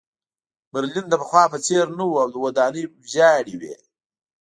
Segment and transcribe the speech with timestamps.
[0.71, 3.75] برلین د پخوا په څېر نه و او ودانۍ ویجاړې وې